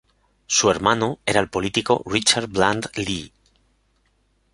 Su 0.47 0.71
hermano 0.71 1.19
era 1.27 1.39
el 1.39 1.51
político 1.51 2.01
Richard 2.07 2.47
Bland 2.47 2.89
Lee. 2.95 3.31